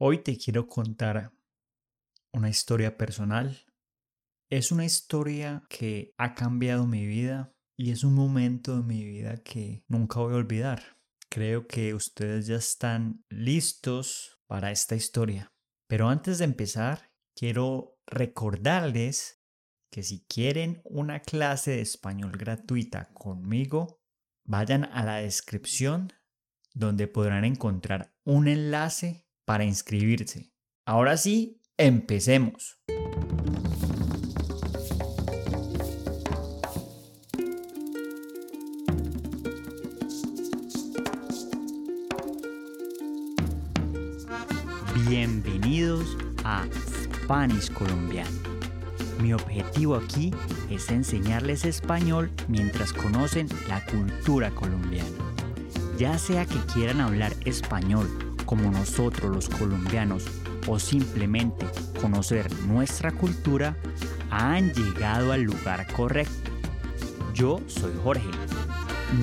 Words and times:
Hoy 0.00 0.22
te 0.22 0.38
quiero 0.38 0.68
contar 0.68 1.32
una 2.32 2.48
historia 2.48 2.96
personal. 2.96 3.66
Es 4.48 4.70
una 4.70 4.84
historia 4.84 5.64
que 5.68 6.14
ha 6.16 6.36
cambiado 6.36 6.86
mi 6.86 7.04
vida 7.04 7.52
y 7.76 7.90
es 7.90 8.04
un 8.04 8.14
momento 8.14 8.76
de 8.76 8.84
mi 8.84 9.04
vida 9.04 9.42
que 9.42 9.82
nunca 9.88 10.20
voy 10.20 10.34
a 10.34 10.36
olvidar. 10.36 11.00
Creo 11.28 11.66
que 11.66 11.94
ustedes 11.94 12.46
ya 12.46 12.54
están 12.54 13.24
listos 13.28 14.40
para 14.46 14.70
esta 14.70 14.94
historia. 14.94 15.52
Pero 15.88 16.08
antes 16.08 16.38
de 16.38 16.44
empezar, 16.44 17.10
quiero 17.34 17.98
recordarles 18.06 19.42
que 19.90 20.04
si 20.04 20.24
quieren 20.26 20.80
una 20.84 21.22
clase 21.22 21.72
de 21.72 21.80
español 21.80 22.36
gratuita 22.38 23.12
conmigo, 23.14 24.00
vayan 24.46 24.84
a 24.84 25.04
la 25.04 25.16
descripción 25.16 26.12
donde 26.72 27.08
podrán 27.08 27.44
encontrar 27.44 28.14
un 28.24 28.46
enlace 28.46 29.27
para 29.48 29.64
inscribirse. 29.64 30.52
Ahora 30.84 31.16
sí, 31.16 31.62
empecemos. 31.78 32.78
Bienvenidos 45.08 46.18
a 46.44 46.66
Spanish 47.24 47.72
Colombiano. 47.72 48.28
Mi 49.22 49.32
objetivo 49.32 49.94
aquí 49.94 50.30
es 50.68 50.90
enseñarles 50.90 51.64
español 51.64 52.30
mientras 52.48 52.92
conocen 52.92 53.48
la 53.66 53.82
cultura 53.86 54.50
colombiana. 54.50 55.08
Ya 55.96 56.18
sea 56.18 56.44
que 56.44 56.58
quieran 56.74 57.00
hablar 57.00 57.32
español 57.46 58.27
como 58.48 58.70
nosotros 58.70 59.30
los 59.30 59.48
colombianos 59.50 60.24
o 60.66 60.78
simplemente 60.78 61.66
conocer 62.00 62.50
nuestra 62.62 63.12
cultura, 63.12 63.76
han 64.30 64.72
llegado 64.72 65.32
al 65.32 65.42
lugar 65.42 65.86
correcto. 65.92 66.50
Yo 67.34 67.60
soy 67.66 67.92
Jorge. 68.02 68.30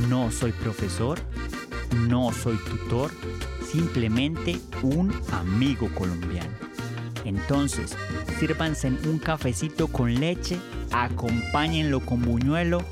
No 0.09 0.31
soy 0.31 0.51
profesor, 0.51 1.19
no 2.07 2.31
soy 2.33 2.57
tutor, 2.69 3.09
simplemente 3.71 4.59
un 4.83 5.11
amigo 5.31 5.89
colombiano. 5.95 6.53
Entonces, 7.23 7.97
sírvanse 8.39 8.89
un 8.89 9.17
cafecito 9.17 9.87
con 9.87 10.13
leche, 10.13 10.59
acompáñenlo 10.91 11.99
con 11.99 12.21
buñuelo, 12.21 12.83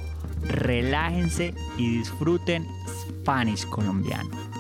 relájense 0.47 1.53
y 1.77 1.97
disfruten 1.99 2.67
Spanish 2.87 3.67
colombiano. 3.67 4.52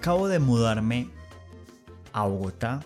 Acabo 0.00 0.28
de 0.28 0.38
mudarme 0.38 1.10
a 2.14 2.26
Bogotá 2.26 2.80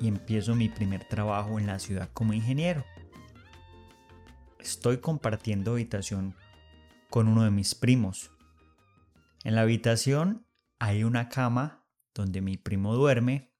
y 0.00 0.06
empiezo 0.06 0.54
mi 0.54 0.68
primer 0.68 1.04
trabajo 1.04 1.58
en 1.58 1.66
la 1.66 1.80
ciudad 1.80 2.10
como 2.12 2.32
ingeniero. 2.32 2.84
Estoy 4.60 4.98
compartiendo 4.98 5.72
habitación 5.72 6.36
con 7.10 7.26
uno 7.26 7.42
de 7.42 7.50
mis 7.50 7.74
primos. 7.74 8.30
En 9.42 9.56
la 9.56 9.62
habitación 9.62 10.46
hay 10.78 11.02
una 11.02 11.28
cama 11.28 11.88
donde 12.14 12.40
mi 12.40 12.56
primo 12.56 12.94
duerme 12.94 13.52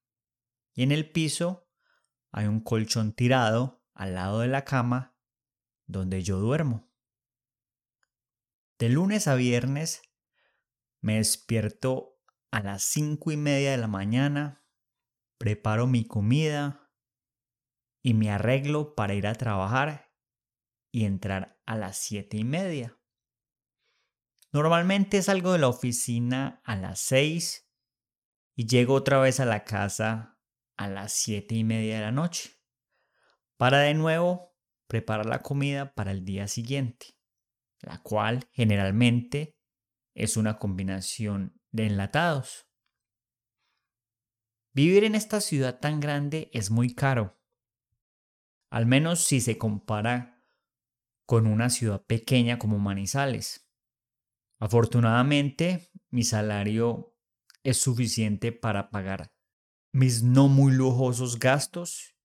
y 0.73 0.85
en 0.85 0.93
el 0.93 1.11
piso 1.11 1.69
hay 2.31 2.47
un 2.47 2.61
colchón 2.61 3.13
tirado 3.13 3.83
al 3.93 4.15
lado 4.15 4.39
de 4.39 4.47
la 4.47 4.65
cama 4.65 5.17
donde 5.89 6.23
yo 6.23 6.39
duermo. 6.39 6.89
De 8.79 8.89
lunes 8.89 9.27
a 9.27 9.35
viernes 9.35 10.01
me 11.01 11.17
despierto 11.17 12.12
a 12.53 12.63
las 12.63 12.85
cinco 12.85 13.33
y 13.33 13.37
media 13.37 13.73
de 13.73 13.79
la 13.79 13.89
mañana 13.89 14.65
preparo 15.39 15.89
mi 15.89 16.07
comida 16.07 16.93
y 18.05 18.15
me 18.15 18.31
arreglo 18.31 18.95
para 18.95 19.15
ir 19.15 19.27
a 19.27 19.35
trabajar 19.35 20.13
y 20.93 21.05
entrar 21.07 21.61
a 21.67 21.77
las 21.77 21.97
siete 21.97 22.37
y 22.37 22.45
media. 22.45 23.01
Normalmente 24.53 25.23
salgo 25.23 25.53
de 25.53 25.59
la 25.61 25.69
oficina 25.69 26.61
a 26.65 26.77
las 26.77 27.01
seis 27.01 27.71
y 28.55 28.67
llego 28.67 28.95
otra 28.95 29.19
vez 29.19 29.41
a 29.41 29.47
la 29.47 29.65
casa 29.65 30.39
a 30.77 30.89
las 30.89 31.13
siete 31.13 31.55
y 31.55 31.65
media 31.65 31.97
de 31.97 32.03
la 32.03 32.13
noche 32.13 32.61
para 33.57 33.79
de 33.79 33.95
nuevo 33.95 34.55
preparar 34.89 35.25
la 35.25 35.41
comida 35.41 35.95
para 35.95 36.11
el 36.11 36.25
día 36.25 36.49
siguiente, 36.49 37.17
la 37.81 38.03
cual 38.03 38.49
generalmente 38.53 39.57
es 40.15 40.37
una 40.37 40.59
combinación 40.59 41.61
de 41.71 41.87
enlatados. 41.87 42.67
Vivir 44.75 45.05
en 45.05 45.15
esta 45.15 45.41
ciudad 45.41 45.81
tan 45.81 46.01
grande 46.01 46.51
es 46.53 46.71
muy 46.71 46.95
caro, 46.95 47.39
al 48.71 48.87
menos 48.87 49.21
si 49.21 49.41
se 49.41 49.59
compara 49.59 50.43
con 51.27 51.47
una 51.47 51.71
ciudad 51.71 52.05
pequeña 52.05 52.59
como 52.59 52.79
Manizales. 52.79 53.69
Afortunadamente, 54.59 55.91
mi 56.11 56.25
salario 56.25 57.17
es 57.65 57.79
suficiente 57.79 58.53
para 58.53 58.91
pagar 58.91 59.33
mis 59.93 60.23
no 60.23 60.49
muy 60.49 60.73
lujosos 60.73 61.39
gastos 61.39 62.17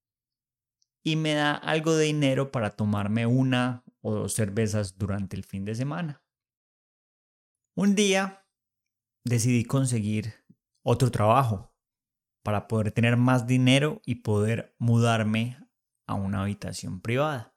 y 1.04 1.16
me 1.16 1.34
da 1.34 1.54
algo 1.54 1.96
de 1.96 2.06
dinero 2.06 2.52
para 2.52 2.76
tomarme 2.76 3.26
una 3.26 3.84
o 4.02 4.14
dos 4.14 4.34
cervezas 4.34 4.98
durante 4.98 5.36
el 5.36 5.44
fin 5.44 5.66
de 5.66 5.76
semana. 5.76 6.24
Un 7.80 7.94
día 7.94 8.44
decidí 9.24 9.64
conseguir 9.64 10.34
otro 10.82 11.12
trabajo 11.12 11.76
para 12.42 12.68
poder 12.68 12.92
tener 12.92 13.18
más 13.18 13.46
dinero 13.46 14.02
y 14.04 14.24
poder 14.24 14.74
mudarme 14.80 15.60
a 16.08 16.16
una 16.16 16.42
habitación 16.42 17.02
privada. 17.02 17.56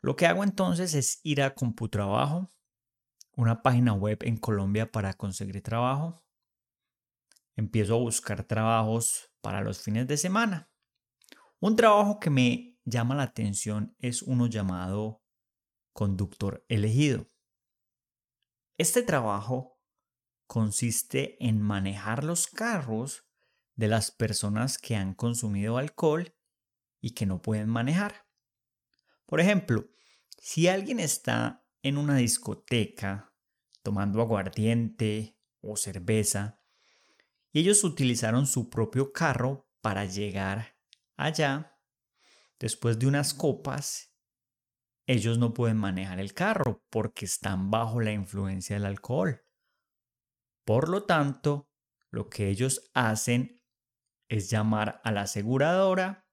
Lo 0.00 0.16
que 0.16 0.26
hago 0.26 0.42
entonces 0.42 0.94
es 0.94 1.20
ir 1.22 1.40
a 1.40 1.54
Computrabajo, 1.54 2.50
una 3.36 3.62
página 3.62 3.92
web 3.92 4.18
en 4.22 4.38
Colombia 4.38 4.90
para 4.90 5.14
conseguir 5.14 5.62
trabajo. 5.62 6.20
Empiezo 7.54 7.94
a 7.94 8.00
buscar 8.00 8.42
trabajos 8.42 9.30
para 9.40 9.60
los 9.60 9.80
fines 9.80 10.08
de 10.08 10.16
semana. 10.16 10.68
Un 11.60 11.76
trabajo 11.76 12.18
que 12.18 12.30
me 12.30 12.76
llama 12.84 13.14
la 13.14 13.22
atención 13.22 13.94
es 14.00 14.20
uno 14.22 14.48
llamado 14.48 15.22
conductor 15.92 16.66
elegido. 16.68 17.31
Este 18.78 19.02
trabajo 19.02 19.78
consiste 20.46 21.36
en 21.44 21.60
manejar 21.60 22.24
los 22.24 22.46
carros 22.46 23.24
de 23.74 23.88
las 23.88 24.10
personas 24.10 24.78
que 24.78 24.96
han 24.96 25.14
consumido 25.14 25.78
alcohol 25.78 26.34
y 27.00 27.10
que 27.10 27.26
no 27.26 27.42
pueden 27.42 27.68
manejar. 27.68 28.26
Por 29.26 29.40
ejemplo, 29.40 29.88
si 30.38 30.68
alguien 30.68 31.00
está 31.00 31.64
en 31.82 31.96
una 31.96 32.16
discoteca 32.16 33.34
tomando 33.82 34.20
aguardiente 34.20 35.38
o 35.60 35.76
cerveza 35.76 36.60
y 37.52 37.60
ellos 37.60 37.84
utilizaron 37.84 38.46
su 38.46 38.70
propio 38.70 39.12
carro 39.12 39.68
para 39.80 40.04
llegar 40.04 40.78
allá, 41.16 41.78
después 42.58 42.98
de 42.98 43.06
unas 43.06 43.34
copas, 43.34 44.11
ellos 45.06 45.38
no 45.38 45.52
pueden 45.52 45.76
manejar 45.76 46.20
el 46.20 46.32
carro 46.32 46.84
porque 46.90 47.24
están 47.24 47.70
bajo 47.70 48.00
la 48.00 48.12
influencia 48.12 48.76
del 48.76 48.86
alcohol. 48.86 49.44
Por 50.64 50.88
lo 50.88 51.04
tanto, 51.04 51.68
lo 52.10 52.28
que 52.28 52.48
ellos 52.48 52.90
hacen 52.94 53.62
es 54.28 54.50
llamar 54.50 55.00
a 55.04 55.10
la 55.10 55.22
aseguradora 55.22 56.26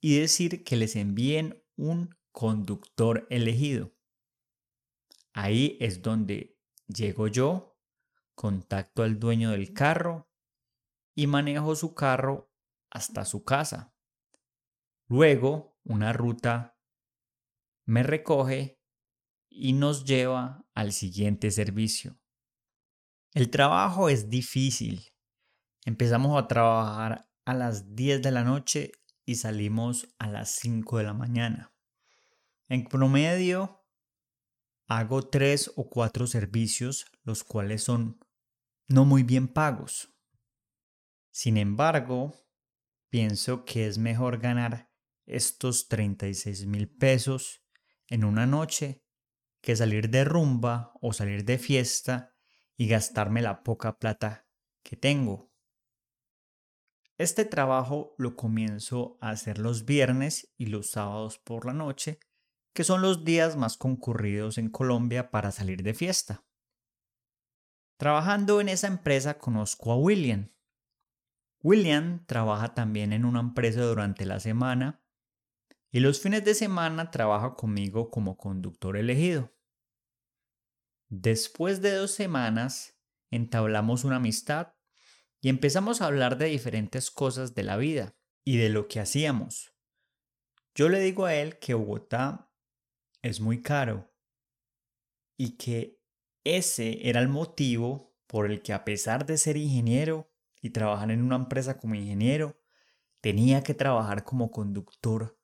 y 0.00 0.18
decir 0.18 0.64
que 0.64 0.76
les 0.76 0.96
envíen 0.96 1.62
un 1.76 2.16
conductor 2.32 3.26
elegido. 3.30 3.94
Ahí 5.32 5.76
es 5.80 6.02
donde 6.02 6.58
llego 6.86 7.28
yo, 7.28 7.78
contacto 8.34 9.02
al 9.02 9.18
dueño 9.18 9.50
del 9.50 9.72
carro 9.72 10.30
y 11.14 11.26
manejo 11.26 11.74
su 11.74 11.94
carro 11.94 12.52
hasta 12.90 13.24
su 13.24 13.44
casa. 13.44 13.94
Luego, 15.08 15.76
una 15.84 16.12
ruta 16.12 16.77
me 17.88 18.02
recoge 18.02 18.78
y 19.48 19.72
nos 19.72 20.04
lleva 20.04 20.62
al 20.74 20.92
siguiente 20.92 21.50
servicio. 21.50 22.20
El 23.32 23.48
trabajo 23.48 24.10
es 24.10 24.28
difícil. 24.28 25.14
Empezamos 25.86 26.38
a 26.38 26.46
trabajar 26.46 27.30
a 27.46 27.54
las 27.54 27.96
10 27.96 28.20
de 28.20 28.30
la 28.30 28.44
noche 28.44 28.92
y 29.24 29.36
salimos 29.36 30.14
a 30.18 30.28
las 30.28 30.50
5 30.50 30.98
de 30.98 31.04
la 31.04 31.14
mañana. 31.14 31.72
En 32.68 32.84
promedio, 32.84 33.82
hago 34.86 35.26
tres 35.26 35.72
o 35.74 35.88
cuatro 35.88 36.26
servicios, 36.26 37.06
los 37.22 37.42
cuales 37.42 37.84
son 37.84 38.20
no 38.86 39.06
muy 39.06 39.22
bien 39.22 39.48
pagos. 39.48 40.14
Sin 41.30 41.56
embargo, 41.56 42.34
pienso 43.08 43.64
que 43.64 43.86
es 43.86 43.96
mejor 43.96 44.40
ganar 44.40 44.90
estos 45.24 45.88
36 45.88 46.66
mil 46.66 46.86
pesos 46.86 47.62
en 48.08 48.24
una 48.24 48.46
noche 48.46 49.04
que 49.60 49.76
salir 49.76 50.10
de 50.10 50.24
rumba 50.24 50.92
o 51.00 51.12
salir 51.12 51.44
de 51.44 51.58
fiesta 51.58 52.34
y 52.76 52.88
gastarme 52.88 53.42
la 53.42 53.62
poca 53.62 53.98
plata 53.98 54.46
que 54.82 54.96
tengo. 54.96 55.52
Este 57.18 57.44
trabajo 57.44 58.14
lo 58.16 58.36
comienzo 58.36 59.18
a 59.20 59.30
hacer 59.30 59.58
los 59.58 59.84
viernes 59.84 60.54
y 60.56 60.66
los 60.66 60.90
sábados 60.90 61.38
por 61.38 61.66
la 61.66 61.72
noche, 61.72 62.20
que 62.72 62.84
son 62.84 63.02
los 63.02 63.24
días 63.24 63.56
más 63.56 63.76
concurridos 63.76 64.56
en 64.56 64.70
Colombia 64.70 65.30
para 65.30 65.50
salir 65.50 65.82
de 65.82 65.94
fiesta. 65.94 66.44
Trabajando 67.96 68.60
en 68.60 68.68
esa 68.68 68.86
empresa 68.86 69.38
conozco 69.38 69.90
a 69.90 69.96
William. 69.96 70.52
William 71.60 72.24
trabaja 72.26 72.72
también 72.72 73.12
en 73.12 73.24
una 73.24 73.40
empresa 73.40 73.82
durante 73.82 74.24
la 74.24 74.38
semana 74.38 75.02
y 75.90 76.00
los 76.00 76.20
fines 76.20 76.44
de 76.44 76.54
semana 76.54 77.10
trabaja 77.10 77.54
conmigo 77.54 78.10
como 78.10 78.36
conductor 78.36 78.96
elegido. 78.96 79.54
Después 81.08 81.80
de 81.80 81.92
dos 81.92 82.10
semanas 82.10 83.00
entablamos 83.30 84.04
una 84.04 84.16
amistad 84.16 84.74
y 85.40 85.48
empezamos 85.48 86.00
a 86.00 86.06
hablar 86.06 86.36
de 86.36 86.46
diferentes 86.46 87.10
cosas 87.10 87.54
de 87.54 87.62
la 87.62 87.76
vida 87.76 88.16
y 88.44 88.58
de 88.58 88.68
lo 88.68 88.88
que 88.88 89.00
hacíamos. 89.00 89.72
Yo 90.74 90.88
le 90.88 91.00
digo 91.00 91.24
a 91.24 91.34
él 91.34 91.58
que 91.58 91.74
Bogotá 91.74 92.52
es 93.22 93.40
muy 93.40 93.62
caro 93.62 94.12
y 95.36 95.56
que 95.56 96.00
ese 96.44 97.08
era 97.08 97.20
el 97.20 97.28
motivo 97.28 98.14
por 98.26 98.50
el 98.50 98.62
que 98.62 98.72
a 98.72 98.84
pesar 98.84 99.24
de 99.26 99.38
ser 99.38 99.56
ingeniero 99.56 100.30
y 100.60 100.70
trabajar 100.70 101.10
en 101.10 101.22
una 101.22 101.36
empresa 101.36 101.78
como 101.78 101.94
ingeniero, 101.94 102.60
tenía 103.20 103.62
que 103.62 103.74
trabajar 103.74 104.24
como 104.24 104.50
conductor 104.50 105.37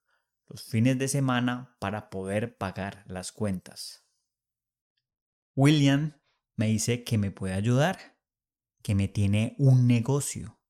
los 0.49 0.64
fines 0.64 0.99
de 0.99 1.08
semana 1.08 1.76
para 1.79 2.11
poder 2.11 2.56
pagar 2.56 3.05
las 3.06 3.32
cuentas. 3.32 4.06
William 5.56 6.20
me 6.56 6.67
dice 6.67 7.05
que 7.05 7.19
me 7.19 7.31
puede 7.31 7.55
ayudar, 7.55 8.19
que 8.82 8.94
me 8.94 9.08
tiene 9.08 9.55
un 9.58 9.87
negocio, 9.87 10.61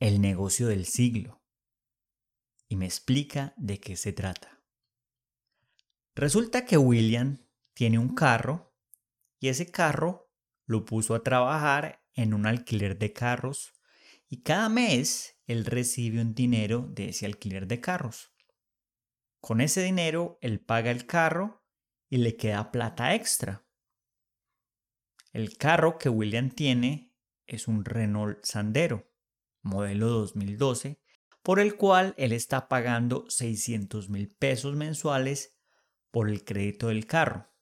el 0.00 0.20
negocio 0.20 0.68
del 0.68 0.86
siglo, 0.86 1.42
y 2.68 2.76
me 2.76 2.86
explica 2.86 3.54
de 3.56 3.78
qué 3.80 3.96
se 3.96 4.12
trata. 4.12 4.62
Resulta 6.14 6.64
que 6.64 6.78
William 6.78 7.44
tiene 7.74 7.98
un 7.98 8.14
carro 8.14 8.74
y 9.40 9.48
ese 9.48 9.70
carro 9.70 10.30
lo 10.66 10.84
puso 10.84 11.14
a 11.14 11.22
trabajar 11.22 12.04
en 12.14 12.32
un 12.32 12.46
alquiler 12.46 12.98
de 12.98 13.12
carros 13.12 13.74
y 14.28 14.42
cada 14.42 14.68
mes 14.68 15.36
él 15.46 15.64
recibe 15.64 16.20
un 16.20 16.34
dinero 16.34 16.88
de 16.90 17.10
ese 17.10 17.26
alquiler 17.26 17.66
de 17.66 17.80
carros. 17.80 18.33
Con 19.44 19.60
ese 19.60 19.82
dinero 19.82 20.38
él 20.40 20.58
paga 20.60 20.90
el 20.90 21.04
carro 21.04 21.62
y 22.08 22.16
le 22.16 22.36
queda 22.36 22.72
plata 22.72 23.14
extra. 23.14 23.66
El 25.32 25.58
carro 25.58 25.98
que 25.98 26.08
William 26.08 26.48
tiene 26.48 27.12
es 27.46 27.68
un 27.68 27.84
Renault 27.84 28.42
Sandero, 28.42 29.12
modelo 29.60 30.08
2012, 30.08 30.98
por 31.42 31.60
el 31.60 31.76
cual 31.76 32.14
él 32.16 32.32
está 32.32 32.68
pagando 32.68 33.28
600 33.28 34.08
mil 34.08 34.30
pesos 34.30 34.76
mensuales 34.76 35.58
por 36.10 36.30
el 36.30 36.44
crédito 36.44 36.88
del 36.88 37.06
carro 37.06 37.54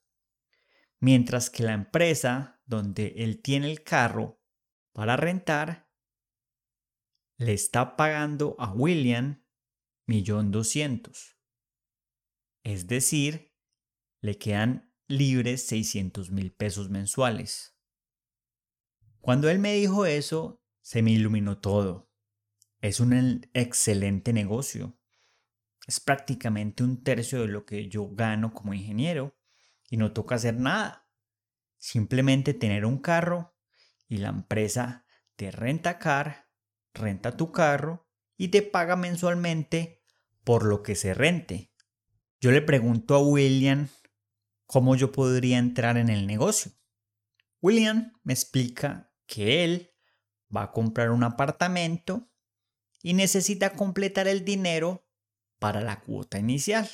mientras 1.03 1.51
que 1.51 1.65
la 1.65 1.73
empresa 1.73 2.63
donde 2.65 3.15
él 3.17 3.43
tiene 3.43 3.69
el 3.69 3.83
carro 3.83 4.41
para 4.93 5.17
rentar 5.17 5.91
le 7.39 7.55
está 7.55 7.97
pagando 7.97 8.55
a 8.61 8.73
William 8.73 9.43
millón 10.07 10.53
doscientos. 10.53 11.32
Es 12.63 12.87
decir, 12.87 13.53
le 14.21 14.39
quedan 14.39 14.95
libres 15.09 15.67
600 15.67 16.31
mil 16.31 16.53
pesos 16.53 16.91
mensuales. 16.91 17.77
Cuando 19.21 19.49
él 19.51 19.59
me 19.59 19.75
dijo 19.75 20.07
eso, 20.07 20.63
se 20.81 21.03
me 21.03 21.13
iluminó 21.13 21.59
todo. 21.59 22.11
Es 22.81 23.01
un 23.01 23.49
excelente 23.53 24.33
negocio. 24.33 24.99
Es 25.87 26.01
prácticamente 26.01 26.83
un 26.83 27.03
tercio 27.03 27.41
de 27.41 27.49
lo 27.49 27.65
que 27.65 27.89
yo 27.89 28.09
gano 28.11 28.55
como 28.55 28.75
ingeniero 28.75 29.37
y 29.91 29.97
no 29.97 30.13
toca 30.13 30.37
hacer 30.37 30.57
nada. 30.57 31.09
Simplemente 31.79 32.55
tener 32.55 32.85
un 32.85 32.99
carro 32.99 33.57
y 34.09 34.19
la 34.19 34.29
empresa 34.29 35.05
te 35.37 35.51
renta 35.51 35.99
car, 35.99 36.49
renta 36.95 37.37
tu 37.37 37.51
carro 37.51 38.09
y 38.37 38.49
te 38.49 38.63
paga 38.63 38.95
mensualmente 38.95 40.03
por 40.45 40.65
lo 40.65 40.83
que 40.83 40.95
se 40.95 41.15
rente. 41.15 41.72
Yo 42.43 42.51
le 42.51 42.61
pregunto 42.61 43.15
a 43.15 43.23
William 43.23 43.89
cómo 44.67 44.95
yo 44.95 45.11
podría 45.11 45.57
entrar 45.57 45.97
en 45.97 46.11
el 46.11 46.27
negocio. 46.27 46.73
William 47.63 48.13
me 48.23 48.35
explica 48.35 49.11
que 49.25 49.65
él 49.65 49.95
va 50.55 50.65
a 50.65 50.73
comprar 50.73 51.11
un 51.11 51.25
apartamento 51.25 52.29
y 53.03 53.15
necesita 53.15 53.73
completar 53.73 54.29
el 54.29 54.45
dinero 54.45 55.09
para 55.59 55.81
la 55.81 56.01
cuota 56.01 56.39
inicial 56.39 56.91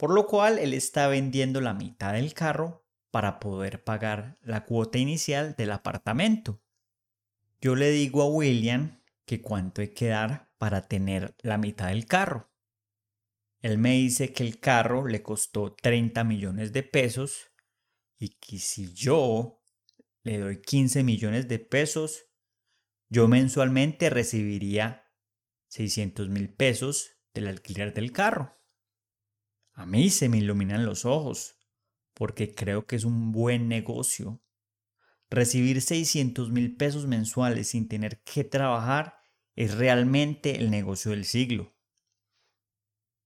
por 0.00 0.14
lo 0.14 0.26
cual 0.26 0.58
él 0.58 0.72
está 0.72 1.08
vendiendo 1.08 1.60
la 1.60 1.74
mitad 1.74 2.14
del 2.14 2.32
carro 2.32 2.86
para 3.10 3.38
poder 3.38 3.84
pagar 3.84 4.38
la 4.40 4.64
cuota 4.64 4.96
inicial 4.96 5.54
del 5.58 5.72
apartamento. 5.72 6.62
Yo 7.60 7.76
le 7.76 7.90
digo 7.90 8.22
a 8.22 8.30
William 8.30 9.02
que 9.26 9.42
cuánto 9.42 9.82
hay 9.82 9.88
que 9.88 10.06
dar 10.06 10.48
para 10.56 10.88
tener 10.88 11.34
la 11.42 11.58
mitad 11.58 11.88
del 11.88 12.06
carro. 12.06 12.49
Él 13.60 13.78
me 13.78 13.92
dice 13.92 14.32
que 14.32 14.42
el 14.42 14.58
carro 14.58 15.06
le 15.06 15.22
costó 15.22 15.74
30 15.74 16.24
millones 16.24 16.72
de 16.72 16.82
pesos 16.82 17.52
y 18.18 18.30
que 18.30 18.58
si 18.58 18.92
yo 18.92 19.62
le 20.22 20.38
doy 20.38 20.62
15 20.62 21.02
millones 21.02 21.48
de 21.48 21.58
pesos, 21.58 22.26
yo 23.08 23.28
mensualmente 23.28 24.08
recibiría 24.08 25.04
600 25.68 26.28
mil 26.28 26.52
pesos 26.52 27.10
del 27.34 27.48
alquiler 27.48 27.92
del 27.92 28.12
carro. 28.12 28.58
A 29.72 29.86
mí 29.86 30.10
se 30.10 30.28
me 30.28 30.38
iluminan 30.38 30.84
los 30.84 31.04
ojos, 31.04 31.56
porque 32.14 32.54
creo 32.54 32.86
que 32.86 32.96
es 32.96 33.04
un 33.04 33.32
buen 33.32 33.68
negocio. 33.68 34.42
Recibir 35.30 35.80
600 35.80 36.50
mil 36.50 36.76
pesos 36.76 37.06
mensuales 37.06 37.68
sin 37.68 37.88
tener 37.88 38.22
que 38.22 38.44
trabajar 38.44 39.16
es 39.54 39.74
realmente 39.74 40.56
el 40.56 40.70
negocio 40.70 41.12
del 41.12 41.24
siglo. 41.24 41.74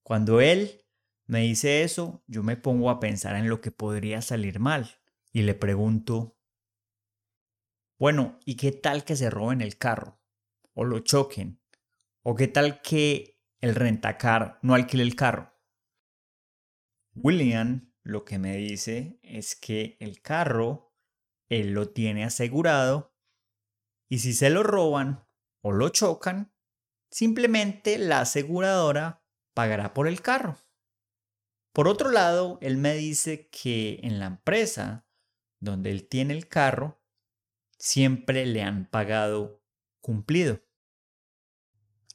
Cuando 0.05 0.43
él 0.43 0.85
me 1.27 1.41
dice 1.41 1.83
eso, 1.83 2.23
yo 2.27 2.43
me 2.43 2.59
pongo 2.59 2.91
a 2.91 3.01
pensar 3.01 3.37
en 3.37 3.49
lo 3.49 3.63
que 3.63 3.71
podría 3.71 4.21
salir 4.21 4.61
mal 4.61 5.01
y 5.33 5.43
le 5.43 5.55
pregunto, 5.55 6.39
bueno, 7.99 8.39
¿y 8.45 8.57
qué 8.57 8.71
tal 8.71 9.05
que 9.05 9.17
se 9.17 9.31
roben 9.31 9.63
el 9.63 9.79
carro? 9.79 10.21
¿O 10.75 10.85
lo 10.85 10.99
choquen? 10.99 11.59
¿O 12.23 12.35
qué 12.35 12.49
tal 12.49 12.83
que 12.83 13.41
el 13.61 13.75
rentacar 13.75 14.59
no 14.61 14.75
alquile 14.75 15.03
el 15.03 15.17
carro? 15.17 15.55
William 17.15 17.95
lo 18.03 18.27
que 18.27 18.39
me 18.39 18.59
dice 18.59 19.19
es 19.23 19.57
que 19.57 19.97
el 20.01 20.21
carro 20.21 20.95
él 21.49 21.73
lo 21.73 21.89
tiene 21.89 22.25
asegurado 22.25 23.17
y 24.11 24.19
si 24.19 24.35
se 24.35 24.51
lo 24.51 24.63
roban 24.63 25.27
o 25.63 25.73
lo 25.73 25.89
chocan, 25.89 26.53
simplemente 27.11 27.97
la 27.97 28.21
aseguradora 28.21 29.24
pagará 29.55 29.95
por 29.95 30.09
el 30.09 30.21
carro. 30.21 30.59
Por 31.73 31.89
otro 31.89 32.11
lado, 32.11 32.59
él 32.61 32.77
me 32.77 32.95
dice 32.95 33.49
que 33.49 34.01
en 34.03 34.19
la 34.21 34.27
empresa 34.27 35.07
donde 35.61 35.91
él 35.91 36.07
tiene 36.09 36.35
el 36.35 36.47
carro, 36.47 37.03
siempre 37.79 38.47
le 38.47 38.63
han 38.63 38.89
pagado 38.89 39.65
cumplido. 40.01 40.63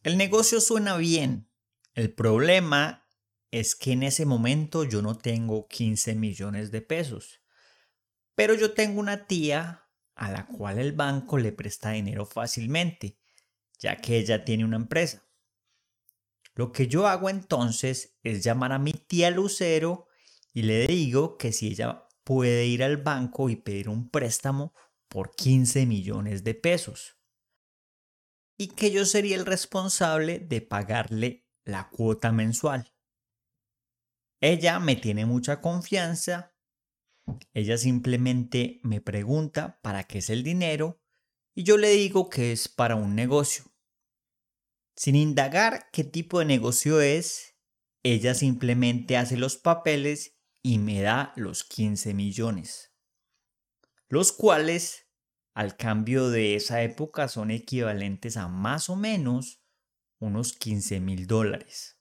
El 0.04 0.18
negocio 0.18 0.62
suena 0.62 0.96
bien. 0.98 1.50
El 1.94 2.14
problema 2.14 3.08
es 3.52 3.76
que 3.76 3.94
en 3.94 4.04
ese 4.04 4.26
momento 4.26 4.84
yo 4.84 5.02
no 5.02 5.18
tengo 5.18 5.68
15 5.68 6.16
millones 6.16 6.72
de 6.72 6.82
pesos, 6.82 7.42
pero 8.36 8.54
yo 8.54 8.74
tengo 8.74 9.00
una 9.00 9.26
tía 9.26 9.90
a 10.16 10.32
la 10.32 10.48
cual 10.48 10.80
el 10.80 10.94
banco 10.94 11.38
le 11.38 11.52
presta 11.52 11.92
dinero 11.92 12.26
fácilmente, 12.26 13.18
ya 13.80 13.98
que 13.98 14.18
ella 14.18 14.46
tiene 14.46 14.64
una 14.66 14.78
empresa. 14.78 15.29
Lo 16.56 16.72
que 16.72 16.88
yo 16.88 17.08
hago 17.08 17.30
entonces 17.30 18.18
es 18.24 18.44
llamar 18.44 18.74
a 18.74 18.80
mi 18.80 18.94
tía 18.94 19.32
Lucero 19.32 20.08
y 20.54 20.64
le 20.64 20.88
digo 20.88 21.38
que 21.38 21.52
si 21.52 21.70
ella 21.70 22.08
puede 22.24 22.66
ir 22.66 22.84
al 22.84 22.98
banco 22.98 23.50
y 23.50 23.56
pedir 23.56 23.90
un 23.90 24.10
préstamo 24.10 24.74
por 25.08 25.36
15 25.36 25.86
millones 25.86 26.44
de 26.44 26.54
pesos. 26.54 27.18
Y 28.58 28.68
que 28.68 28.92
yo 28.92 29.06
sería 29.06 29.36
el 29.36 29.46
responsable 29.46 30.40
de 30.40 30.62
pagarle 30.62 31.48
la 31.64 31.90
cuota 31.90 32.32
mensual. 32.32 32.94
Ella 34.42 34.80
me 34.80 34.96
tiene 34.96 35.26
mucha 35.26 35.62
confianza. 35.62 36.56
Ella 37.54 37.78
simplemente 37.78 38.80
me 38.84 39.02
pregunta 39.02 39.80
para 39.82 40.04
qué 40.04 40.20
es 40.20 40.30
el 40.30 40.44
dinero 40.44 41.02
y 41.54 41.64
yo 41.64 41.78
le 41.78 41.90
digo 41.90 42.30
que 42.30 42.52
es 42.52 42.70
para 42.70 42.96
un 42.96 43.16
negocio. 43.16 43.66
Sin 45.00 45.16
indagar 45.16 45.90
qué 45.94 46.04
tipo 46.04 46.40
de 46.40 46.46
negocio 46.46 47.00
es, 47.00 47.56
ella 48.04 48.34
simplemente 48.34 49.16
hace 49.16 49.38
los 49.38 49.56
papeles 49.56 50.38
y 50.62 50.78
me 50.78 51.02
da 51.02 51.32
los 51.38 51.64
15 51.64 52.14
millones, 52.14 52.94
los 54.10 54.34
cuales 54.34 55.08
al 55.56 55.78
cambio 55.78 56.30
de 56.30 56.56
esa 56.56 56.84
época 56.84 57.30
son 57.30 57.50
equivalentes 57.50 58.36
a 58.36 58.50
más 58.50 58.90
o 58.90 58.98
menos 58.98 59.64
unos 60.20 60.52
15 60.52 61.00
mil 61.00 61.28
dólares. 61.28 61.98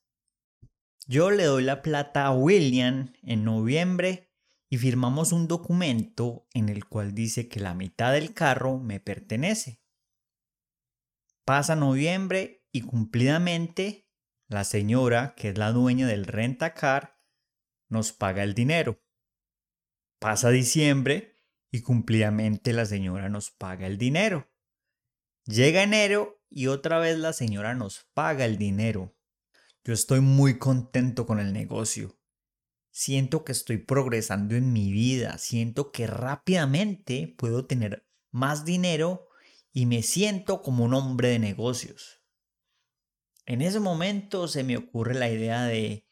Yo 1.06 1.30
le 1.30 1.44
doy 1.44 1.62
la 1.62 1.82
plata 1.82 2.26
a 2.26 2.34
William 2.34 3.12
en 3.22 3.44
noviembre 3.44 4.32
y 4.68 4.78
firmamos 4.78 5.30
un 5.30 5.46
documento 5.46 6.48
en 6.52 6.68
el 6.68 6.84
cual 6.86 7.14
dice 7.14 7.48
que 7.48 7.60
la 7.60 7.74
mitad 7.74 8.12
del 8.12 8.34
carro 8.34 8.80
me 8.80 8.98
pertenece. 8.98 9.84
Pasa 11.44 11.76
noviembre 11.76 12.57
y 12.78 12.82
cumplidamente 12.82 14.08
la 14.46 14.62
señora, 14.62 15.34
que 15.36 15.48
es 15.48 15.58
la 15.58 15.72
dueña 15.72 16.06
del 16.06 16.26
rentacar, 16.26 17.18
nos 17.88 18.12
paga 18.12 18.44
el 18.44 18.54
dinero. 18.54 19.02
Pasa 20.20 20.50
diciembre 20.50 21.34
y 21.72 21.82
cumplidamente 21.82 22.72
la 22.72 22.86
señora 22.86 23.28
nos 23.28 23.50
paga 23.50 23.88
el 23.88 23.98
dinero. 23.98 24.48
Llega 25.44 25.82
enero 25.82 26.40
y 26.48 26.68
otra 26.68 27.00
vez 27.00 27.18
la 27.18 27.32
señora 27.32 27.74
nos 27.74 28.08
paga 28.14 28.44
el 28.44 28.58
dinero. 28.58 29.18
Yo 29.82 29.92
estoy 29.92 30.20
muy 30.20 30.58
contento 30.58 31.26
con 31.26 31.40
el 31.40 31.52
negocio. 31.52 32.16
Siento 32.92 33.44
que 33.44 33.50
estoy 33.50 33.78
progresando 33.78 34.54
en 34.54 34.72
mi 34.72 34.92
vida, 34.92 35.36
siento 35.38 35.90
que 35.90 36.06
rápidamente 36.06 37.34
puedo 37.36 37.66
tener 37.66 38.06
más 38.30 38.64
dinero 38.64 39.26
y 39.72 39.86
me 39.86 40.04
siento 40.04 40.62
como 40.62 40.84
un 40.84 40.94
hombre 40.94 41.30
de 41.30 41.40
negocios. 41.40 42.17
En 43.48 43.62
ese 43.62 43.80
momento 43.80 44.46
se 44.46 44.62
me 44.62 44.76
ocurre 44.76 45.14
la 45.14 45.30
idea 45.30 45.64
de, 45.64 46.06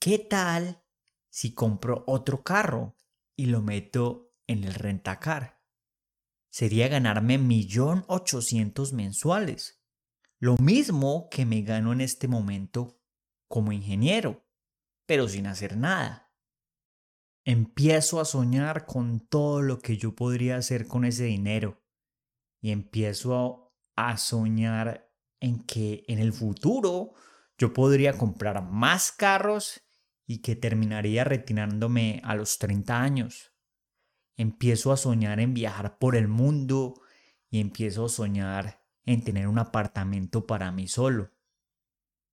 ¿qué 0.00 0.18
tal 0.18 0.82
si 1.28 1.54
compro 1.54 2.02
otro 2.08 2.42
carro 2.42 2.96
y 3.36 3.46
lo 3.46 3.62
meto 3.62 4.34
en 4.48 4.64
el 4.64 4.74
rentacar? 4.74 5.62
Sería 6.50 6.88
ganarme 6.88 7.38
millón 7.38 8.04
ochocientos 8.08 8.92
mensuales. 8.92 9.80
Lo 10.40 10.56
mismo 10.56 11.28
que 11.30 11.46
me 11.46 11.62
gano 11.62 11.92
en 11.92 12.00
este 12.00 12.26
momento 12.26 13.00
como 13.46 13.70
ingeniero, 13.70 14.44
pero 15.06 15.28
sin 15.28 15.46
hacer 15.46 15.76
nada. 15.76 16.34
Empiezo 17.44 18.20
a 18.20 18.24
soñar 18.24 18.86
con 18.86 19.20
todo 19.20 19.62
lo 19.62 19.78
que 19.78 19.96
yo 19.96 20.16
podría 20.16 20.56
hacer 20.56 20.88
con 20.88 21.04
ese 21.04 21.26
dinero 21.26 21.80
y 22.60 22.72
empiezo 22.72 23.72
a, 23.94 24.16
soñar 24.16 25.09
en 25.40 25.64
que 25.64 26.04
en 26.06 26.18
el 26.18 26.32
futuro 26.32 27.14
yo 27.58 27.72
podría 27.72 28.16
comprar 28.16 28.62
más 28.62 29.12
carros 29.12 29.82
y 30.26 30.38
que 30.38 30.56
terminaría 30.56 31.24
retirándome 31.24 32.20
a 32.24 32.34
los 32.34 32.58
30 32.58 33.02
años. 33.02 33.52
Empiezo 34.36 34.92
a 34.92 34.96
soñar 34.96 35.40
en 35.40 35.54
viajar 35.54 35.98
por 35.98 36.16
el 36.16 36.28
mundo 36.28 36.94
y 37.50 37.60
empiezo 37.60 38.04
a 38.04 38.08
soñar 38.08 38.82
en 39.04 39.24
tener 39.24 39.48
un 39.48 39.58
apartamento 39.58 40.46
para 40.46 40.70
mí 40.70 40.88
solo. 40.88 41.32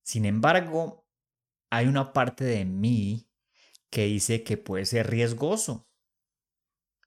Sin 0.02 0.24
embargo, 0.24 1.06
hay 1.70 1.86
una 1.86 2.12
parte 2.12 2.44
de 2.44 2.64
mí 2.64 3.28
que 3.90 4.04
dice 4.04 4.44
que 4.44 4.56
puede 4.56 4.86
ser 4.86 5.10
riesgoso. 5.10 5.88